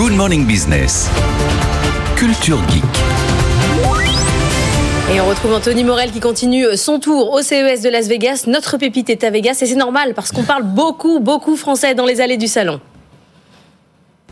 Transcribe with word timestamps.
Good 0.00 0.14
Morning 0.14 0.46
Business. 0.46 1.10
Culture 2.16 2.58
Geek. 2.70 2.82
Et 5.12 5.20
on 5.20 5.28
retrouve 5.28 5.52
Anthony 5.52 5.84
Morel 5.84 6.10
qui 6.10 6.20
continue 6.20 6.64
son 6.74 6.98
tour 6.98 7.30
au 7.34 7.42
CES 7.42 7.82
de 7.82 7.90
Las 7.90 8.08
Vegas. 8.08 8.44
Notre 8.46 8.78
pépite 8.78 9.10
est 9.10 9.24
à 9.24 9.30
Vegas 9.30 9.58
et 9.60 9.66
c'est 9.66 9.74
normal 9.74 10.14
parce 10.14 10.32
qu'on 10.32 10.44
parle 10.44 10.62
beaucoup, 10.62 11.20
beaucoup 11.20 11.54
français 11.54 11.94
dans 11.94 12.06
les 12.06 12.22
allées 12.22 12.38
du 12.38 12.46
salon. 12.46 12.80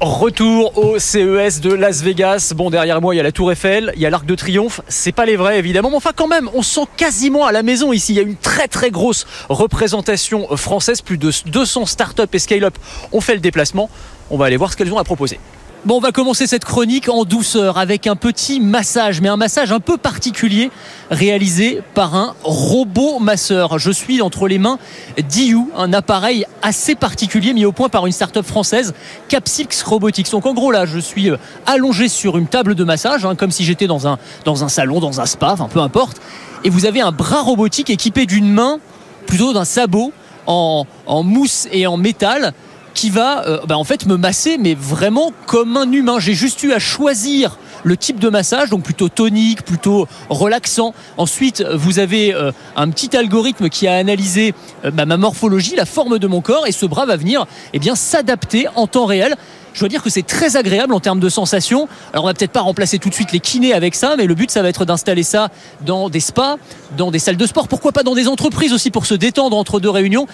Retour 0.01 0.79
au 0.79 0.99
CES 0.99 1.61
de 1.61 1.75
Las 1.75 2.01
Vegas. 2.01 2.55
Bon, 2.57 2.71
derrière 2.71 3.03
moi, 3.03 3.15
il 3.15 3.19
y 3.19 3.21
a 3.21 3.23
la 3.23 3.33
Tour 3.33 3.53
Eiffel, 3.53 3.93
il 3.95 4.01
y 4.01 4.07
a 4.07 4.11
l'Arc 4.11 4.25
de 4.25 4.35
Triomphe. 4.35 4.81
C'est 4.89 5.13
pas 5.13 5.27
les 5.27 5.37
vrais, 5.37 5.59
évidemment, 5.59 5.91
mais 5.91 5.97
enfin, 5.97 6.13
quand 6.17 6.29
même, 6.29 6.49
on 6.55 6.63
sent 6.63 6.87
quasiment 6.97 7.45
à 7.45 7.53
la 7.53 7.63
maison 7.63 7.93
ici. 7.93 8.15
Il 8.15 8.17
y 8.17 8.21
a 8.21 8.23
une 8.23 8.37
très 8.37 8.69
très 8.69 8.91
grosse 8.91 9.27
représentation 9.51 10.57
française. 10.57 11.03
Plus 11.03 11.19
de 11.19 11.31
200 11.45 11.85
startups 11.85 12.23
et 12.33 12.39
scale-up 12.39 12.79
ont 13.13 13.21
fait 13.21 13.35
le 13.35 13.41
déplacement. 13.41 13.91
On 14.31 14.39
va 14.39 14.47
aller 14.47 14.57
voir 14.57 14.73
ce 14.73 14.79
qu'elles 14.79 14.95
ont 14.95 14.99
à 14.99 15.05
proposer. 15.05 15.39
Bon, 15.85 15.99
on 15.99 16.01
va 16.01 16.11
commencer 16.11 16.49
cette 16.49 16.65
chronique 16.65 17.09
en 17.09 17.25
douceur 17.25 17.79
avec 17.79 18.09
un 18.09 18.17
petit 18.17 18.59
massage, 18.59 19.21
mais 19.21 19.29
un 19.29 19.37
massage 19.37 19.71
un 19.71 19.79
peu 19.79 19.97
particulier 19.97 20.73
réalisé 21.09 21.83
par 21.95 22.17
un 22.17 22.35
robot 22.43 23.21
masseur. 23.21 23.79
Je 23.79 23.93
suis 23.93 24.21
entre 24.21 24.49
les 24.49 24.59
mains 24.59 24.81
d'IU, 25.29 25.67
un 25.77 25.93
appareil 25.93 26.47
assez 26.63 26.97
particulier 26.97 27.53
mis 27.53 27.65
au 27.65 27.71
point 27.71 27.89
par 27.89 28.07
une 28.07 28.13
start-up 28.13 28.45
française, 28.45 28.93
Capsix 29.29 29.85
Robotics. 29.85 30.33
Donc 30.33 30.47
en 30.47 30.53
gros 30.53 30.73
là, 30.73 30.85
je 30.85 30.99
suis 30.99 31.31
euh, 31.31 31.37
allongé 31.65 32.09
sur 32.09 32.39
une 32.39 32.49
table 32.49 32.75
de 32.75 32.83
massage, 32.83 33.25
hein, 33.25 33.37
comme 33.37 33.53
si 33.53 33.63
j'étais 33.63 33.87
dans 33.87 34.09
un, 34.09 34.19
dans 34.45 34.65
un 34.65 34.69
salon, 34.69 34.99
dans 34.99 35.21
un 35.21 35.27
spa, 35.27 35.53
enfin 35.53 35.69
peu 35.73 35.81
importe. 35.81 36.21
Et 36.65 36.71
vous 36.71 36.87
avez 36.87 37.03
un 37.03 37.13
bras 37.13 37.43
robotique 37.43 37.89
équipé 37.89 38.27
d'une 38.27 38.51
main, 38.51 38.81
plutôt 39.27 39.53
d'un 39.53 39.65
sabot 39.65 40.13
en, 40.49 40.87
en 41.07 41.23
mousse 41.23 41.69
et 41.71 41.87
en 41.87 41.97
métal 41.97 42.53
qui 42.99 43.11
va 43.11 43.47
euh, 43.47 43.61
bah, 43.69 43.79
en 43.79 43.85
fait 43.85 44.07
me 44.07 44.17
masser, 44.17 44.59
mais 44.59 44.75
vraiment 44.75 45.33
comme 45.47 45.77
un 45.77 45.93
humain. 45.93 46.19
J'ai 46.19 46.35
juste 46.35 46.65
eu 46.65 46.73
à 46.73 46.81
choisir 46.81 47.57
le 47.85 47.97
type 47.97 48.19
de 48.19 48.29
massage, 48.29 48.71
donc 48.71 48.83
plutôt 48.83 49.09
tonique, 49.09 49.63
plutôt 49.63 50.09
relaxant. 50.31 50.95
Ensuite, 51.17 51.63
vous 51.63 52.01
avez 52.01 52.35
euh, 52.35 52.51
un 52.75 52.91
petit 52.91 53.17
algorithme 53.17 53.69
qui 53.69 53.87
a 53.87 53.95
analysé 53.95 54.53
euh, 54.85 54.91
bah, 54.91 55.07
ma 55.07 55.17
morphologie, 55.17 55.77
la 55.77 55.87
forme 55.87 56.19
de 56.19 56.27
mon 56.27 56.41
corps, 56.41 56.67
et 56.67 56.73
ce 56.73 56.87
bras 56.87 57.07
va 57.07 57.15
venir 57.15 57.47
eh 57.73 57.79
bien 57.79 57.95
s'adapter 57.95 58.67
en 58.75 58.89
temps 58.89 59.07
réel. 59.07 59.37
Je 59.75 59.79
dois 59.79 59.89
dire 59.89 60.03
que 60.03 60.11
c'est 60.11 60.27
très 60.27 60.57
agréable 60.57 60.93
en 60.93 60.99
termes 60.99 61.21
de 61.21 61.29
sensations. 61.29 61.87
Alors 62.13 62.25
on 62.25 62.27
va 62.27 62.35
peut-être 62.35 62.51
pas 62.51 62.63
remplacer 62.63 62.99
tout 62.99 63.11
de 63.11 63.15
suite 63.15 63.31
les 63.31 63.39
kinés 63.39 63.75
avec 63.75 63.95
ça, 63.95 64.17
mais 64.19 64.27
le 64.27 64.35
but 64.35 64.51
ça 64.51 64.61
va 64.61 64.71
être 64.71 64.85
d'installer 64.85 65.23
ça 65.23 65.51
dans 65.87 66.09
des 66.09 66.19
spas, 66.19 66.57
dans 66.97 67.13
des 67.13 67.21
salles 67.21 67.37
de 67.37 67.47
sport, 67.47 67.69
pourquoi 67.69 67.93
pas 67.93 68.03
dans 68.03 68.17
des 68.17 68.27
entreprises 68.27 68.73
aussi 68.73 68.91
pour 68.91 69.07
se 69.07 69.15
détendre 69.15 69.57
entre 69.57 69.79
deux 69.79 69.91
réunions. 69.91 70.27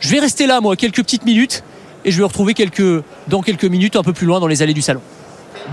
Je 0.00 0.10
vais 0.10 0.18
rester 0.18 0.46
là 0.46 0.60
moi 0.60 0.76
quelques 0.76 1.02
petites 1.02 1.24
minutes 1.24 1.62
et 2.04 2.10
je 2.10 2.18
vais 2.18 2.24
retrouver 2.24 2.54
quelques, 2.54 3.02
dans 3.28 3.42
quelques 3.42 3.64
minutes 3.64 3.96
un 3.96 4.02
peu 4.02 4.12
plus 4.12 4.26
loin 4.26 4.40
dans 4.40 4.46
les 4.46 4.62
allées 4.62 4.74
du 4.74 4.82
salon. 4.82 5.00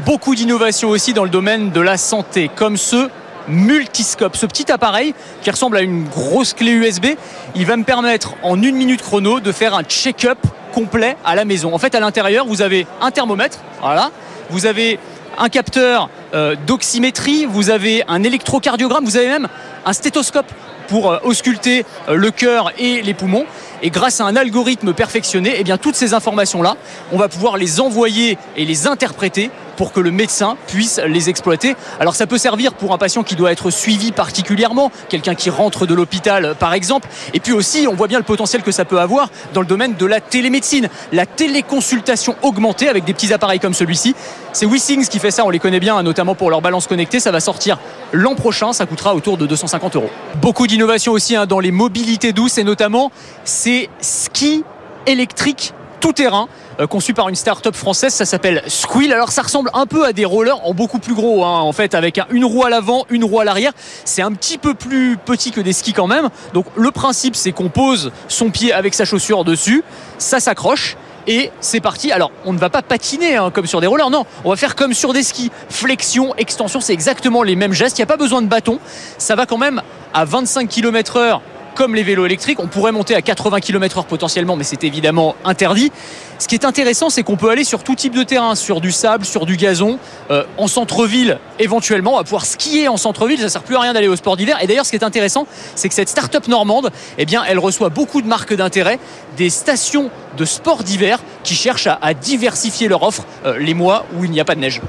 Beaucoup 0.06 0.36
d'innovations 0.36 0.90
aussi 0.90 1.14
dans 1.14 1.24
le 1.24 1.30
domaine 1.30 1.72
de 1.72 1.82
la 1.82 1.98
santé, 1.98 2.50
comme 2.56 2.78
ce 2.78 3.10
multiscope, 3.48 4.36
ce 4.38 4.46
petit 4.46 4.72
appareil 4.72 5.14
qui 5.42 5.50
ressemble 5.50 5.78
à 5.78 5.82
une 5.82 6.04
grosse 6.06 6.54
clé 6.54 6.72
USB. 6.72 7.08
Il 7.56 7.66
va 7.66 7.78
me 7.78 7.84
permettre 7.84 8.36
en 8.44 8.62
une 8.62 8.76
minute 8.76 9.02
chrono 9.02 9.40
de 9.40 9.52
faire 9.52 9.74
un 9.74 9.84
check-up 9.84 10.38
complet 10.74 11.18
à 11.26 11.36
la 11.36 11.46
maison. 11.46 11.74
En 11.74 11.78
fait, 11.80 11.96
à 11.96 12.00
l'intérieur, 12.00 12.46
vous 12.46 12.62
avez 12.62 12.86
un 13.02 13.12
thermomètre, 13.12 13.60
voilà, 13.82 14.12
vous 14.50 14.66
avez 14.66 15.00
un 15.38 15.50
capteur 15.50 16.10
euh, 16.34 16.56
d'oxymétrie, 16.68 17.46
vous 17.46 17.70
avez 17.70 18.04
un 18.08 18.24
électrocardiogramme, 18.24 19.06
vous 19.06 19.18
avez 19.18 19.28
même 19.28 19.48
un 19.86 19.94
stéthoscope 19.94 20.52
pour 20.90 21.12
euh, 21.12 21.20
ausculter 21.24 21.86
euh, 22.10 22.16
le 22.16 22.32
cœur 22.32 22.72
et 22.78 23.02
les 23.02 23.14
poumons. 23.14 23.46
Et 23.82 23.92
grâce 23.92 24.20
à 24.20 24.26
un 24.26 24.36
algorithme 24.36 24.94
perfectionné, 24.94 25.56
eh 25.58 25.64
bien, 25.64 25.78
toutes 25.78 25.96
ces 25.96 26.14
informations-là, 26.14 26.76
on 27.14 27.18
va 27.18 27.30
pouvoir 27.30 27.56
les 27.56 27.80
envoyer 27.80 28.38
et 28.58 28.66
les 28.66 28.88
interpréter 28.88 29.52
pour 29.80 29.94
que 29.94 30.02
le 30.02 30.12
médecin 30.12 30.58
puisse 30.68 31.00
les 31.08 31.30
exploiter. 31.30 31.74
Alors 32.02 32.14
ça 32.14 32.28
peut 32.28 32.38
servir 32.38 32.74
pour 32.74 32.94
un 32.94 32.98
patient 32.98 33.24
qui 33.24 33.38
doit 33.38 33.50
être 33.50 33.72
suivi 33.72 34.12
particulièrement, 34.12 34.92
quelqu'un 35.08 35.36
qui 35.36 35.50
rentre 35.50 35.86
de 35.86 35.94
l'hôpital 35.94 36.56
par 36.60 36.74
exemple. 36.74 37.08
Et 37.34 37.40
puis 37.40 37.54
aussi, 37.54 37.88
on 37.90 37.96
voit 37.96 38.10
bien 38.10 38.18
le 38.18 38.26
potentiel 38.26 38.62
que 38.62 38.74
ça 38.74 38.84
peut 38.84 39.00
avoir 39.00 39.30
dans 39.54 39.62
le 39.62 39.68
domaine 39.68 39.96
de 39.96 40.06
la 40.06 40.20
télémédecine, 40.20 40.90
la 41.14 41.26
téléconsultation 41.26 42.36
augmentée 42.42 42.90
avec 42.90 43.06
des 43.06 43.14
petits 43.14 43.32
appareils 43.32 43.62
comme 43.62 43.74
celui-ci. 43.74 44.16
C'est 44.52 44.66
Wissings 44.66 45.08
qui 45.08 45.18
fait 45.18 45.32
ça, 45.32 45.46
on 45.46 45.50
les 45.50 45.60
connaît 45.60 45.80
bien, 45.80 46.04
notamment 46.04 46.36
pour 46.36 46.50
leur 46.50 46.60
balance 46.60 46.86
connectée. 46.86 47.22
Ça 47.22 47.32
va 47.32 47.40
sortir 47.40 47.80
l'an 48.12 48.36
prochain, 48.36 48.74
ça 48.74 48.86
coûtera 48.86 49.16
autour 49.16 49.38
de 49.38 49.46
250 49.46 49.96
euros. 49.96 50.10
Beaucoup 50.42 50.68
d'innovations 50.68 50.79
aussi 50.84 51.36
hein, 51.36 51.46
dans 51.46 51.60
les 51.60 51.72
mobilités 51.72 52.34
douces 52.34 52.58
et 52.58 52.64
notamment 52.64 53.12
ces 53.44 53.90
skis 54.02 54.64
électriques 55.06 55.74
tout 56.00 56.14
terrain 56.14 56.48
euh, 56.80 56.88
conçu 56.88 57.14
par 57.14 57.28
une 57.28 57.36
start-up 57.36 57.76
française, 57.76 58.14
ça 58.14 58.26
s'appelle 58.26 58.64
Squill. 58.68 59.12
Alors 59.12 59.32
ça 59.32 59.42
ressemble 59.42 59.70
un 59.74 59.86
peu 59.86 60.06
à 60.06 60.14
des 60.14 60.24
rollers 60.24 60.66
en 60.66 60.74
beaucoup 60.74 61.00
plus 61.00 61.14
gros 61.14 61.44
hein, 61.44 61.60
en 61.60 61.74
fait 61.74 61.94
avec 61.94 62.20
une 62.32 62.46
roue 62.46 62.64
à 62.64 62.70
l'avant, 62.70 63.06
une 63.10 63.26
roue 63.26 63.40
à 63.40 63.44
l'arrière. 63.44 63.74
C'est 64.06 64.22
un 64.22 64.32
petit 64.32 64.58
peu 64.58 64.74
plus 64.74 65.18
petit 65.18 65.52
que 65.52 65.62
des 65.62 65.74
skis 65.74 65.94
quand 65.94 66.08
même. 66.08 66.30
Donc 66.54 66.66
le 66.76 66.92
principe 66.92 67.36
c'est 67.36 67.52
qu'on 67.52 67.70
pose 67.70 68.12
son 68.28 68.50
pied 68.50 68.72
avec 68.72 68.94
sa 68.94 69.06
chaussure 69.06 69.44
dessus, 69.44 69.84
ça 70.18 70.40
s'accroche 70.40 70.96
et 71.28 71.52
c'est 71.60 71.80
parti. 71.80 72.12
Alors, 72.12 72.32
on 72.46 72.54
ne 72.54 72.58
va 72.58 72.70
pas 72.70 72.82
patiner 72.82 73.36
hein, 73.36 73.52
comme 73.52 73.68
sur 73.68 73.82
des 73.82 73.88
rollers, 73.88 74.10
non, 74.10 74.26
on 74.44 74.50
va 74.50 74.56
faire 74.56 74.76
comme 74.76 74.94
sur 74.94 75.14
des 75.14 75.24
skis. 75.24 75.52
Flexion, 75.70 76.34
extension, 76.38 76.82
c'est 76.82 76.94
exactement 76.94 77.44
les 77.44 77.56
mêmes 77.56 77.74
gestes. 77.74 77.98
Il 77.98 78.02
n'y 78.02 78.04
a 78.04 78.08
pas 78.08 78.18
besoin 78.18 78.42
de 78.42 78.48
bâton. 78.48 78.80
Ça 79.18 79.36
va 79.36 79.46
quand 79.46 79.58
même 79.58 79.82
à 80.14 80.26
25 80.26 80.68
km/h 80.68 81.40
comme 81.80 81.96
les 81.96 82.04
vélos 82.04 82.26
électriques. 82.26 82.60
On 82.60 82.68
pourrait 82.68 82.92
monter 82.92 83.16
à 83.16 83.22
80 83.22 83.62
km/h 83.62 84.04
potentiellement, 84.06 84.58
mais 84.58 84.66
c'est 84.66 84.84
évidemment 84.84 85.36
interdit. 85.46 85.94
Ce 86.38 86.48
qui 86.48 86.56
est 86.56 86.66
intéressant, 86.66 87.10
c'est 87.10 87.24
qu'on 87.24 87.38
peut 87.38 87.50
aller 87.50 87.64
sur 87.64 87.84
tout 87.84 87.96
type 87.96 88.14
de 88.14 88.24
terrain, 88.24 88.56
sur 88.56 88.82
du 88.82 88.92
sable, 88.92 89.24
sur 89.26 89.46
du 89.46 89.56
gazon, 89.56 89.98
euh, 90.30 90.44
en 90.58 90.68
centre-ville 90.68 91.40
éventuellement. 91.58 92.16
On 92.16 92.18
va 92.18 92.24
pouvoir 92.24 92.46
skier 92.46 92.90
en 92.90 92.98
centre-ville, 92.98 93.38
ça 93.38 93.46
ne 93.46 93.50
sert 93.50 93.64
plus 93.64 93.78
à 93.78 93.80
rien 93.80 93.94
d'aller 93.94 94.10
au 94.10 94.18
sport 94.18 94.36
d'hiver. 94.36 94.58
Et 94.62 94.68
d'ailleurs, 94.68 94.86
ce 94.86 94.90
qui 94.90 94.98
est 94.98 95.04
intéressant, 95.04 95.48
c'est 95.76 95.88
que 95.88 95.96
cette 95.96 96.10
start-up 96.10 96.50
normande, 96.50 96.92
eh 97.18 97.26
elle 97.48 97.60
reçoit 97.60 97.90
beaucoup 97.90 98.22
de 98.22 98.28
marques 98.28 98.54
d'intérêt, 98.54 99.00
des 99.38 99.50
stations 99.50 100.10
de 100.38 100.44
sport 100.44 100.84
d'hiver 100.84 101.20
qui 101.44 101.56
cherchent 101.56 101.88
à, 101.88 102.14
diversifier 102.14 102.90
leur 102.90 103.04
offre 103.04 103.26
euh, 103.46 103.58
les 103.58 103.74
mois 103.74 104.06
où 104.18 104.26
il 104.26 104.32
n'y 104.32 104.42
a 104.42 104.46
pas 104.46 104.56
de 104.56 104.60
neige. 104.60 104.82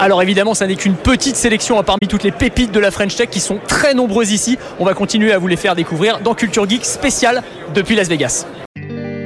Alors 0.00 0.22
évidemment, 0.22 0.54
ça 0.54 0.68
n'est 0.68 0.76
qu'une 0.76 0.94
petite 0.94 1.34
sélection 1.34 1.82
parmi 1.82 2.06
toutes 2.08 2.22
les 2.22 2.30
pépites 2.30 2.70
de 2.70 2.78
la 2.78 2.92
French 2.92 3.16
Tech 3.16 3.30
qui 3.30 3.40
sont 3.40 3.58
très 3.66 3.94
nombreuses 3.94 4.30
ici. 4.30 4.56
On 4.78 4.84
va 4.84 4.94
continuer 4.94 5.32
à 5.32 5.38
vous 5.38 5.48
les 5.48 5.56
faire 5.56 5.74
découvrir 5.74 6.20
dans 6.20 6.34
Culture 6.34 6.68
Geek 6.68 6.84
spécial 6.84 7.42
depuis 7.74 7.96
Las 7.96 8.08
Vegas. 8.08 8.46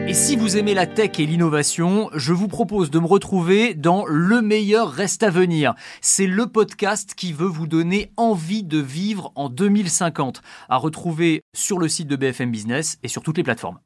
Et 0.09 0.15
si 0.15 0.35
vous 0.35 0.57
aimez 0.57 0.73
la 0.73 0.87
tech 0.87 1.11
et 1.19 1.27
l'innovation, 1.27 2.09
je 2.15 2.33
vous 2.33 2.49
propose 2.49 2.91
de 2.91 2.99
me 2.99 3.07
retrouver 3.07 3.75
dans 3.75 4.05
Le 4.07 4.41
meilleur 4.41 4.91
reste 4.91 5.23
à 5.23 5.31
venir. 5.31 5.75
C'est 6.01 6.27
le 6.27 6.47
podcast 6.47 7.15
qui 7.15 7.35
veut 7.35 7.47
vous 7.47 7.67
donner 7.67 8.11
envie 8.17 8.63
de 8.63 8.79
vivre 8.79 9.31
en 9.37 9.51
2050, 9.51 10.41
à 10.71 10.77
retrouver 10.77 11.43
sur 11.55 11.79
le 11.79 11.89
site 11.89 12.09
de 12.09 12.17
BFM 12.17 12.51
Business 12.51 12.99
et 13.03 13.09
sur 13.09 13.23
toutes 13.23 13.37
les 13.37 13.45
plateformes. 13.45 13.79